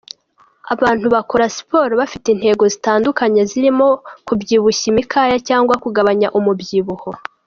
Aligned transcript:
Abantu 0.73 1.05
bakora 1.15 1.45
siporo 1.55 1.93
bafite 2.01 2.27
intego 2.31 2.63
zitandukanye 2.73 3.41
zirimo 3.51 3.87
kubyibushya 4.27 4.85
imikaya 4.93 5.35
cyangwa 5.47 5.73
kugabanya 5.83 6.27
umubyibuho. 6.39 7.09